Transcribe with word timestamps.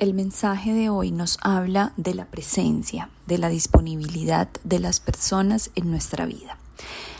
El 0.00 0.14
mensaje 0.14 0.72
de 0.72 0.88
hoy 0.88 1.10
nos 1.10 1.36
habla 1.42 1.92
de 1.98 2.14
la 2.14 2.24
presencia, 2.24 3.10
de 3.26 3.36
la 3.36 3.50
disponibilidad 3.50 4.48
de 4.64 4.78
las 4.78 4.98
personas 4.98 5.70
en 5.74 5.90
nuestra 5.90 6.24
vida. 6.24 6.56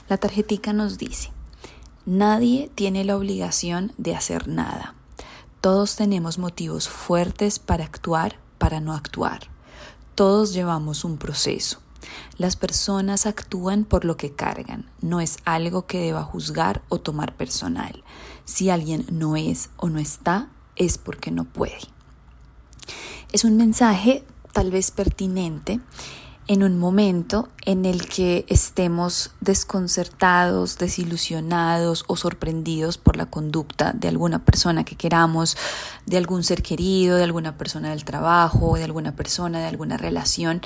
La 0.08 0.16
tarjetica 0.16 0.72
nos 0.72 0.96
dice, 0.96 1.30
nadie 2.06 2.70
tiene 2.74 3.04
la 3.04 3.18
obligación 3.18 3.92
de 3.98 4.16
hacer 4.16 4.48
nada. 4.48 4.94
Todos 5.60 5.94
tenemos 5.96 6.38
motivos 6.38 6.88
fuertes 6.88 7.58
para 7.58 7.84
actuar, 7.84 8.38
para 8.56 8.80
no 8.80 8.94
actuar. 8.94 9.40
Todos 10.14 10.54
llevamos 10.54 11.04
un 11.04 11.18
proceso. 11.18 11.80
Las 12.38 12.56
personas 12.56 13.26
actúan 13.26 13.84
por 13.84 14.06
lo 14.06 14.16
que 14.16 14.32
cargan, 14.32 14.90
no 15.02 15.20
es 15.20 15.36
algo 15.44 15.84
que 15.84 16.00
deba 16.00 16.22
juzgar 16.22 16.80
o 16.88 16.98
tomar 16.98 17.36
personal. 17.36 18.02
Si 18.46 18.70
alguien 18.70 19.04
no 19.10 19.36
es 19.36 19.68
o 19.76 19.90
no 19.90 19.98
está, 19.98 20.48
es 20.76 20.96
porque 20.96 21.30
no 21.30 21.44
puede. 21.44 21.76
Es 23.32 23.44
un 23.44 23.56
mensaje 23.56 24.24
tal 24.52 24.72
vez 24.72 24.90
pertinente 24.90 25.78
en 26.48 26.64
un 26.64 26.80
momento 26.80 27.48
en 27.64 27.86
el 27.86 28.08
que 28.08 28.44
estemos 28.48 29.30
desconcertados, 29.40 30.78
desilusionados 30.78 32.02
o 32.08 32.16
sorprendidos 32.16 32.98
por 32.98 33.16
la 33.16 33.26
conducta 33.26 33.92
de 33.92 34.08
alguna 34.08 34.44
persona 34.44 34.82
que 34.82 34.96
queramos, 34.96 35.56
de 36.06 36.16
algún 36.16 36.42
ser 36.42 36.60
querido, 36.64 37.18
de 37.18 37.22
alguna 37.22 37.56
persona 37.56 37.90
del 37.90 38.04
trabajo, 38.04 38.74
de 38.74 38.82
alguna 38.82 39.14
persona, 39.14 39.60
de 39.60 39.66
alguna 39.66 39.96
relación. 39.96 40.60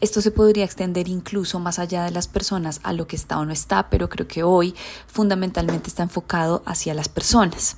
Esto 0.00 0.20
se 0.20 0.30
podría 0.30 0.64
extender 0.64 1.08
incluso 1.08 1.58
más 1.58 1.80
allá 1.80 2.04
de 2.04 2.12
las 2.12 2.28
personas 2.28 2.78
a 2.84 2.92
lo 2.92 3.08
que 3.08 3.16
está 3.16 3.40
o 3.40 3.44
no 3.44 3.52
está, 3.52 3.90
pero 3.90 4.08
creo 4.08 4.28
que 4.28 4.44
hoy 4.44 4.76
fundamentalmente 5.08 5.88
está 5.88 6.04
enfocado 6.04 6.62
hacia 6.64 6.94
las 6.94 7.08
personas. 7.08 7.76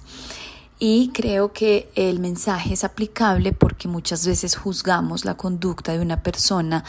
Y 0.79 1.11
creo 1.15 1.53
que 1.53 1.91
el 1.95 2.21
mensaje 2.21 2.75
es 2.75 2.85
aplicable 2.85 3.53
porque 3.53 3.89
muchas 3.89 4.27
veces 4.27 4.57
juzgamos 4.57 5.25
la 5.25 5.37
conducta 5.37 5.93
de 5.93 6.01
una 6.01 6.23
persona 6.23 6.85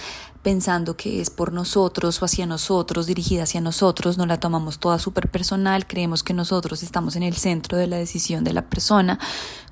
pensando 0.48 0.96
que 0.96 1.20
es 1.20 1.30
por 1.30 1.52
nosotros 1.52 2.22
o 2.22 2.26
hacia 2.26 2.46
nosotros, 2.46 3.06
dirigida 3.06 3.44
hacia 3.44 3.60
nosotros, 3.60 4.18
no 4.18 4.26
la 4.26 4.40
tomamos 4.40 4.80
toda 4.80 4.98
súper 4.98 5.30
personal, 5.30 5.86
creemos 5.88 6.24
que 6.24 6.34
nosotros 6.34 6.84
estamos 6.84 7.18
en 7.18 7.24
el 7.24 7.36
centro 7.36 7.78
de 7.78 7.88
la 7.88 7.98
decisión 7.98 8.46
de 8.46 8.54
la 8.54 8.62
persona, 8.62 9.20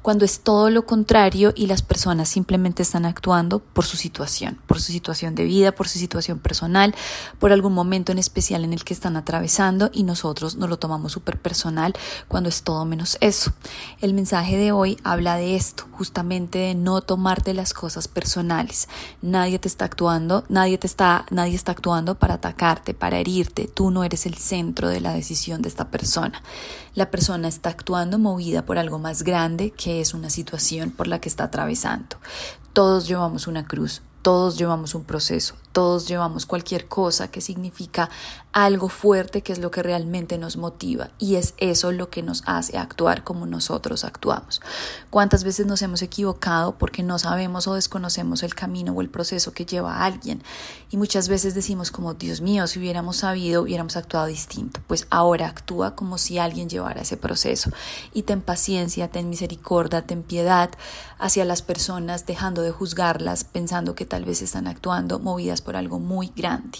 cuando 0.05 0.23
es 0.23 0.41
todo 0.41 0.69
lo 0.69 0.85
contrario 0.85 1.51
y 1.55 1.65
las 1.65 1.81
personas 1.81 2.29
simplemente 2.29 2.83
están 2.83 3.05
actuando 3.05 3.57
por 3.57 3.85
su 3.85 3.97
situación, 3.97 4.59
por 4.67 4.79
su 4.79 4.91
situación 4.91 5.33
de 5.33 5.45
vida, 5.45 5.71
por 5.71 5.87
su 5.87 5.97
situación 5.97 6.37
personal, 6.37 6.93
por 7.39 7.51
algún 7.51 7.73
momento 7.73 8.11
en 8.11 8.19
especial 8.19 8.63
en 8.63 8.73
el 8.73 8.83
que 8.83 8.93
están 8.93 9.17
atravesando 9.17 9.89
y 9.91 10.03
nosotros 10.03 10.57
no 10.57 10.67
lo 10.67 10.77
tomamos 10.77 11.13
súper 11.13 11.39
personal 11.39 11.95
cuando 12.27 12.49
es 12.49 12.61
todo 12.61 12.85
menos 12.85 13.17
eso. 13.19 13.51
El 13.99 14.13
mensaje 14.13 14.57
de 14.57 14.71
hoy 14.71 14.99
habla 15.03 15.37
de 15.37 15.55
esto, 15.55 15.87
justamente 15.93 16.59
de 16.59 16.75
no 16.75 17.01
tomarte 17.01 17.55
las 17.55 17.73
cosas 17.73 18.07
personales. 18.07 18.87
Nadie 19.23 19.57
te 19.57 19.67
está 19.67 19.85
actuando, 19.85 20.43
nadie 20.49 20.64
Nadie, 20.65 20.79
te 20.79 20.87
está, 20.87 21.27
nadie 21.29 21.53
está 21.53 21.73
actuando 21.73 22.15
para 22.15 22.33
atacarte, 22.33 22.95
para 22.95 23.19
herirte. 23.19 23.67
Tú 23.71 23.91
no 23.91 24.03
eres 24.03 24.25
el 24.25 24.33
centro 24.33 24.89
de 24.89 24.99
la 24.99 25.13
decisión 25.13 25.61
de 25.61 25.69
esta 25.69 25.91
persona. 25.91 26.41
La 26.95 27.11
persona 27.11 27.47
está 27.47 27.69
actuando 27.69 28.17
movida 28.17 28.65
por 28.65 28.79
algo 28.79 28.97
más 28.97 29.21
grande 29.21 29.69
que 29.69 30.01
es 30.01 30.15
una 30.15 30.31
situación 30.31 30.89
por 30.89 31.05
la 31.05 31.21
que 31.21 31.29
está 31.29 31.43
atravesando. 31.43 32.17
Todos 32.73 33.07
llevamos 33.07 33.45
una 33.45 33.67
cruz, 33.67 34.01
todos 34.23 34.57
llevamos 34.57 34.95
un 34.95 35.03
proceso, 35.03 35.53
todos 35.75 36.07
llevamos 36.07 36.45
cualquier 36.45 36.87
cosa 36.87 37.27
que 37.27 37.41
significa 37.41 38.09
algo 38.53 38.87
fuerte 38.87 39.41
que 39.41 39.51
es 39.51 39.59
lo 39.59 39.69
que 39.69 39.83
realmente 39.83 40.37
nos 40.37 40.55
motiva 40.55 41.09
y 41.19 41.35
es 41.35 41.53
eso 41.57 41.91
lo 41.91 42.09
que 42.09 42.23
nos 42.23 42.43
hace 42.45 42.77
actuar 42.77 43.25
como 43.25 43.45
nosotros 43.45 44.05
actuamos. 44.05 44.61
¿Cuántas 45.09 45.43
veces 45.43 45.65
nos 45.65 45.81
hemos 45.81 46.01
equivocado 46.01 46.77
porque 46.77 47.03
no 47.03 47.19
sabemos 47.19 47.67
o 47.67 47.73
desconocemos 47.73 48.41
el 48.43 48.55
camino 48.55 48.93
o 48.93 49.01
el 49.01 49.09
proceso 49.09 49.51
que 49.51 49.65
lleva 49.65 49.97
a 49.97 50.05
alguien? 50.05 50.41
Y 50.89 50.95
muchas 50.95 51.27
veces 51.27 51.53
decimos 51.53 51.91
como, 51.91 52.13
Dios 52.13 52.39
mío, 52.39 52.67
si 52.67 52.79
hubiéramos 52.79 53.17
sabido, 53.17 53.63
hubiéramos 53.63 53.97
actuado 53.97 54.27
distinto. 54.27 54.79
Pues 54.87 55.07
ahora 55.09 55.47
actúa 55.47 55.97
como 55.97 56.17
si 56.17 56.39
alguien 56.39 56.69
llevara 56.69 57.01
ese 57.01 57.17
proceso 57.17 57.71
y 58.13 58.21
ten 58.21 58.41
paciencia, 58.41 59.09
ten 59.09 59.29
misericordia, 59.29 60.03
ten 60.03 60.23
piedad 60.23 60.69
hacia 61.19 61.43
las 61.43 61.61
personas, 61.61 62.25
dejando 62.25 62.61
de 62.61 62.71
juzgarlas, 62.71 63.43
pensando 63.43 63.95
que 63.95 64.05
tal 64.05 64.23
vez 64.23 64.41
están 64.41 64.67
actuando 64.67 65.19
movidas 65.19 65.64
por 65.65 65.75
algo 65.75 65.99
muy 65.99 66.31
grande. 66.33 66.77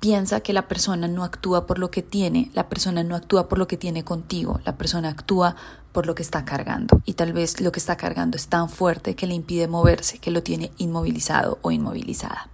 Piensa 0.00 0.40
que 0.40 0.52
la 0.52 0.68
persona 0.68 1.08
no 1.08 1.24
actúa 1.24 1.66
por 1.66 1.78
lo 1.78 1.90
que 1.90 2.02
tiene, 2.02 2.50
la 2.54 2.68
persona 2.68 3.02
no 3.02 3.16
actúa 3.16 3.48
por 3.48 3.58
lo 3.58 3.66
que 3.66 3.76
tiene 3.76 4.04
contigo, 4.04 4.60
la 4.64 4.76
persona 4.76 5.08
actúa 5.08 5.56
por 5.92 6.06
lo 6.06 6.14
que 6.14 6.22
está 6.22 6.44
cargando 6.44 7.02
y 7.04 7.14
tal 7.14 7.32
vez 7.32 7.60
lo 7.60 7.72
que 7.72 7.80
está 7.80 7.96
cargando 7.96 8.36
es 8.36 8.48
tan 8.48 8.68
fuerte 8.68 9.16
que 9.16 9.26
le 9.26 9.34
impide 9.34 9.68
moverse, 9.68 10.18
que 10.18 10.30
lo 10.30 10.42
tiene 10.42 10.70
inmovilizado 10.78 11.58
o 11.62 11.70
inmovilizada. 11.70 12.48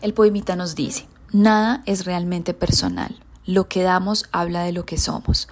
El 0.00 0.14
poemita 0.14 0.56
nos 0.56 0.74
dice, 0.74 1.06
nada 1.32 1.82
es 1.86 2.04
realmente 2.04 2.54
personal, 2.54 3.20
lo 3.44 3.68
que 3.68 3.82
damos 3.82 4.24
habla 4.32 4.62
de 4.62 4.72
lo 4.72 4.86
que 4.86 4.98
somos. 4.98 5.48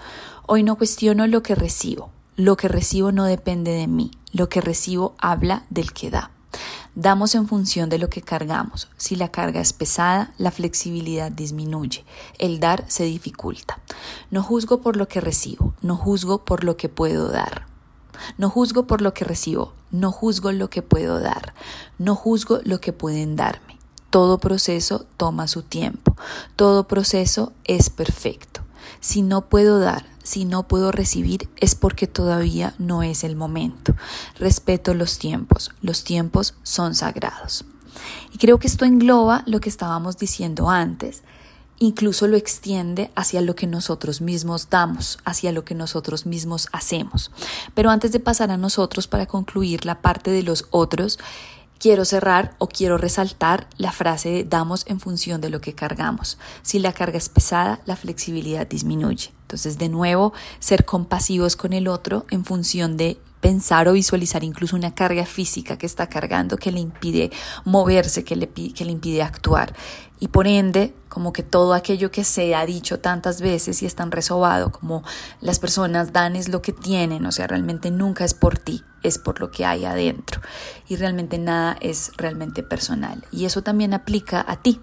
Hoy 0.46 0.62
no 0.62 0.76
cuestiono 0.76 1.26
lo 1.26 1.42
que 1.42 1.54
recibo, 1.54 2.10
lo 2.36 2.56
que 2.56 2.68
recibo 2.68 3.12
no 3.12 3.24
depende 3.24 3.72
de 3.72 3.86
mí, 3.86 4.10
lo 4.32 4.48
que 4.48 4.60
recibo 4.60 5.14
habla 5.18 5.64
del 5.70 5.92
que 5.92 6.10
da. 6.10 6.30
Damos 6.94 7.34
en 7.34 7.46
función 7.46 7.90
de 7.90 7.98
lo 7.98 8.08
que 8.08 8.22
cargamos. 8.22 8.88
Si 8.96 9.16
la 9.16 9.30
carga 9.30 9.60
es 9.60 9.72
pesada, 9.72 10.32
la 10.38 10.50
flexibilidad 10.50 11.30
disminuye. 11.30 12.04
El 12.38 12.58
dar 12.58 12.84
se 12.88 13.04
dificulta. 13.04 13.78
No 14.30 14.42
juzgo 14.42 14.80
por 14.80 14.96
lo 14.96 15.06
que 15.06 15.20
recibo, 15.20 15.74
no 15.82 15.96
juzgo 15.96 16.44
por 16.44 16.64
lo 16.64 16.76
que 16.76 16.88
puedo 16.88 17.28
dar. 17.28 17.66
No 18.38 18.50
juzgo 18.50 18.86
por 18.86 19.02
lo 19.02 19.14
que 19.14 19.24
recibo, 19.24 19.74
no 19.90 20.10
juzgo 20.10 20.52
lo 20.52 20.70
que 20.70 20.82
puedo 20.82 21.20
dar, 21.20 21.54
no 21.98 22.14
juzgo 22.14 22.60
lo 22.64 22.80
que 22.80 22.92
pueden 22.92 23.36
darme. 23.36 23.78
Todo 24.10 24.38
proceso 24.38 25.06
toma 25.16 25.48
su 25.48 25.62
tiempo, 25.62 26.16
todo 26.54 26.88
proceso 26.88 27.52
es 27.64 27.90
perfecto. 27.90 28.62
Si 29.00 29.22
no 29.22 29.48
puedo 29.48 29.78
dar, 29.78 30.06
si 30.26 30.44
no 30.44 30.66
puedo 30.66 30.90
recibir, 30.90 31.48
es 31.56 31.76
porque 31.76 32.08
todavía 32.08 32.74
no 32.78 33.04
es 33.04 33.22
el 33.22 33.36
momento. 33.36 33.94
Respeto 34.40 34.92
los 34.92 35.18
tiempos, 35.18 35.70
los 35.82 36.02
tiempos 36.02 36.54
son 36.64 36.96
sagrados. 36.96 37.64
Y 38.32 38.38
creo 38.38 38.58
que 38.58 38.66
esto 38.66 38.84
engloba 38.84 39.44
lo 39.46 39.60
que 39.60 39.68
estábamos 39.68 40.18
diciendo 40.18 40.68
antes, 40.68 41.22
incluso 41.78 42.26
lo 42.26 42.36
extiende 42.36 43.12
hacia 43.14 43.40
lo 43.40 43.54
que 43.54 43.68
nosotros 43.68 44.20
mismos 44.20 44.68
damos, 44.68 45.18
hacia 45.24 45.52
lo 45.52 45.64
que 45.64 45.76
nosotros 45.76 46.26
mismos 46.26 46.66
hacemos. 46.72 47.30
Pero 47.74 47.90
antes 47.90 48.10
de 48.10 48.18
pasar 48.18 48.50
a 48.50 48.56
nosotros 48.56 49.06
para 49.06 49.26
concluir 49.26 49.86
la 49.86 50.02
parte 50.02 50.32
de 50.32 50.42
los 50.42 50.66
otros, 50.70 51.20
quiero 51.78 52.04
cerrar 52.04 52.56
o 52.58 52.66
quiero 52.66 52.98
resaltar 52.98 53.68
la 53.78 53.92
frase 53.92 54.30
de 54.30 54.44
damos 54.44 54.84
en 54.88 54.98
función 54.98 55.40
de 55.40 55.50
lo 55.50 55.60
que 55.60 55.74
cargamos. 55.74 56.36
Si 56.62 56.80
la 56.80 56.92
carga 56.92 57.18
es 57.18 57.28
pesada, 57.28 57.80
la 57.86 57.94
flexibilidad 57.94 58.66
disminuye. 58.66 59.35
Entonces, 59.46 59.78
de 59.78 59.88
nuevo, 59.88 60.32
ser 60.58 60.84
compasivos 60.84 61.54
con 61.54 61.72
el 61.72 61.86
otro 61.86 62.26
en 62.30 62.44
función 62.44 62.96
de 62.96 63.16
pensar 63.40 63.86
o 63.86 63.92
visualizar 63.92 64.42
incluso 64.42 64.74
una 64.74 64.92
carga 64.92 65.24
física 65.24 65.78
que 65.78 65.86
está 65.86 66.08
cargando 66.08 66.56
que 66.56 66.72
le 66.72 66.80
impide 66.80 67.30
moverse, 67.64 68.24
que 68.24 68.34
le, 68.34 68.48
que 68.48 68.84
le 68.84 68.90
impide 68.90 69.22
actuar. 69.22 69.72
Y 70.18 70.28
por 70.28 70.48
ende, 70.48 70.92
como 71.08 71.32
que 71.32 71.44
todo 71.44 71.74
aquello 71.74 72.10
que 72.10 72.24
se 72.24 72.56
ha 72.56 72.66
dicho 72.66 72.98
tantas 72.98 73.40
veces 73.40 73.82
y 73.82 73.86
es 73.86 73.94
tan 73.94 74.10
resobado, 74.10 74.72
como 74.72 75.04
las 75.40 75.60
personas 75.60 76.12
dan 76.12 76.34
es 76.34 76.48
lo 76.48 76.60
que 76.60 76.72
tienen, 76.72 77.24
o 77.24 77.30
sea, 77.30 77.46
realmente 77.46 77.92
nunca 77.92 78.24
es 78.24 78.34
por 78.34 78.58
ti, 78.58 78.82
es 79.04 79.18
por 79.18 79.38
lo 79.38 79.52
que 79.52 79.64
hay 79.64 79.84
adentro. 79.84 80.40
Y 80.88 80.96
realmente 80.96 81.38
nada 81.38 81.76
es 81.80 82.10
realmente 82.16 82.64
personal. 82.64 83.24
Y 83.30 83.44
eso 83.44 83.62
también 83.62 83.94
aplica 83.94 84.44
a 84.48 84.56
ti 84.56 84.80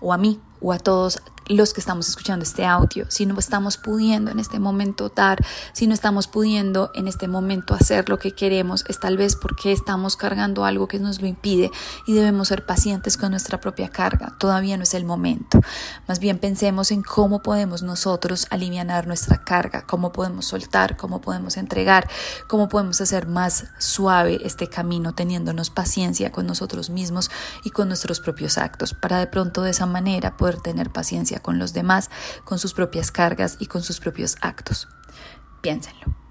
o 0.00 0.12
a 0.12 0.18
mí 0.18 0.40
o 0.60 0.74
a 0.74 0.78
todos 0.78 1.22
los 1.46 1.72
que 1.72 1.80
estamos 1.80 2.08
escuchando 2.08 2.42
este 2.42 2.66
audio, 2.66 3.06
si 3.08 3.24
no 3.24 3.38
estamos 3.38 3.78
pudiendo 3.78 4.30
en 4.30 4.38
este 4.38 4.58
momento 4.58 5.08
dar, 5.08 5.38
si 5.72 5.86
no 5.86 5.94
estamos 5.94 6.26
pudiendo 6.26 6.90
en 6.94 7.08
este 7.08 7.28
momento 7.28 7.74
hacer 7.74 8.08
lo 8.08 8.18
que 8.18 8.32
queremos, 8.32 8.84
es 8.88 9.00
tal 9.00 9.16
vez 9.16 9.36
porque 9.36 9.72
estamos 9.72 10.16
cargando 10.16 10.64
algo 10.64 10.88
que 10.88 10.98
nos 10.98 11.22
lo 11.22 11.26
impide 11.26 11.70
y 12.06 12.12
debemos 12.12 12.48
ser 12.48 12.66
pacientes 12.66 13.16
con 13.16 13.30
nuestra 13.30 13.60
propia 13.60 13.88
carga. 13.88 14.34
Todavía 14.38 14.76
no 14.76 14.82
es 14.82 14.94
el 14.94 15.04
momento. 15.04 15.60
Más 16.06 16.18
bien 16.18 16.38
pensemos 16.38 16.90
en 16.90 17.02
cómo 17.02 17.42
podemos 17.42 17.82
nosotros 17.82 18.46
aliviar 18.50 18.74
nuestra 19.06 19.44
carga, 19.44 19.86
cómo 19.86 20.10
podemos 20.12 20.46
soltar, 20.46 20.96
cómo 20.96 21.20
podemos 21.20 21.56
entregar, 21.56 22.08
cómo 22.48 22.68
podemos 22.68 23.00
hacer 23.00 23.26
más 23.26 23.66
suave 23.78 24.40
este 24.42 24.68
camino 24.68 25.14
teniéndonos 25.14 25.70
paciencia 25.70 26.32
con 26.32 26.46
nosotros 26.46 26.90
mismos 26.90 27.30
y 27.62 27.70
con 27.70 27.88
nuestros 27.88 28.20
propios 28.20 28.58
actos 28.58 28.94
para 28.94 29.18
de 29.18 29.26
pronto 29.26 29.62
de 29.62 29.70
esa 29.70 29.86
manera 29.86 30.36
poder 30.36 30.60
tener 30.60 30.90
paciencia 30.90 31.33
con 31.40 31.58
los 31.58 31.72
demás, 31.72 32.10
con 32.44 32.58
sus 32.58 32.74
propias 32.74 33.10
cargas 33.10 33.56
y 33.60 33.66
con 33.66 33.82
sus 33.82 34.00
propios 34.00 34.36
actos. 34.40 34.88
Piénsenlo. 35.60 36.23